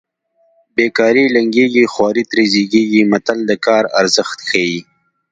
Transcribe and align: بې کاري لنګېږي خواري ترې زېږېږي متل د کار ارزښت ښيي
بې 0.75 0.85
کاري 0.97 1.23
لنګېږي 1.35 1.83
خواري 1.93 2.23
ترې 2.31 2.43
زېږېږي 2.53 3.01
متل 3.11 3.39
د 3.49 3.51
کار 3.65 3.83
ارزښت 3.99 4.37
ښيي 4.47 4.79